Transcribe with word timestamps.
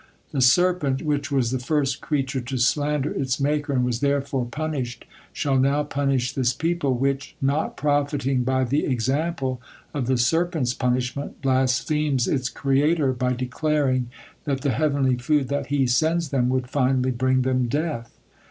The 0.31 0.41
serpent, 0.41 1.03
which 1.03 1.29
was 1.31 1.51
the 1.51 1.59
first 1.59 2.01
creature 2.01 2.41
to 2.41 2.57
slander 2.57 3.11
its 3.11 3.39
Maker 3.39 3.71
and 3.73 3.85
was 3.85 3.99
therefore 3.99 4.47
punished, 4.49 5.05
shall 5.31 5.59
now 5.59 5.83
punish 5.83 6.33
this 6.33 6.53
people, 6.53 6.97
which, 6.97 7.35
not 7.39 7.77
profiting 7.77 8.43
by 8.43 8.63
the 8.63 8.83
example 8.85 9.61
of 9.93 10.07
the 10.07 10.17
serpent's 10.17 10.73
punishment, 10.73 11.39
blasphemes 11.43 12.27
its 12.27 12.49
Creator 12.49 13.13
by 13.13 13.33
declaring 13.33 14.09
that 14.45 14.61
the 14.61 14.71
heavenly 14.71 15.17
food 15.17 15.49
that 15.49 15.67
He 15.67 15.85
sends 15.85 16.29
them 16.29 16.49
would 16.49 16.67
finally 16.67 17.11
bring 17.11 17.43
them 17.43 17.67
death." 17.67 18.17